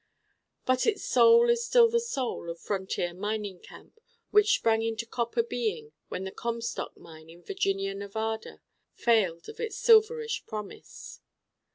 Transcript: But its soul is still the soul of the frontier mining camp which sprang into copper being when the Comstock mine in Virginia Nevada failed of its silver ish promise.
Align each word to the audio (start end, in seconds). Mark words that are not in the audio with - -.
But 0.65 0.87
its 0.87 1.03
soul 1.03 1.47
is 1.47 1.63
still 1.63 1.87
the 1.87 1.99
soul 1.99 2.49
of 2.49 2.57
the 2.57 2.63
frontier 2.63 3.13
mining 3.13 3.59
camp 3.59 3.99
which 4.31 4.55
sprang 4.55 4.81
into 4.81 5.05
copper 5.05 5.43
being 5.43 5.91
when 6.09 6.23
the 6.23 6.31
Comstock 6.31 6.97
mine 6.97 7.29
in 7.29 7.43
Virginia 7.43 7.93
Nevada 7.93 8.61
failed 8.95 9.47
of 9.47 9.59
its 9.59 9.77
silver 9.77 10.19
ish 10.21 10.43
promise. 10.47 11.21